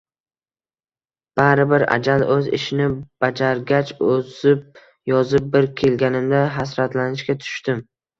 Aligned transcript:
Baribir 1.39 1.83
ajal 1.95 2.23
o`z 2.35 2.47
ishini 2.57 2.87
bajargach, 3.25 3.91
ozib-yozib 4.13 5.45
bir 5.57 5.69
kelganimda 5.83 6.41
hasratlanishga 6.57 7.37
tushdim 7.45 7.85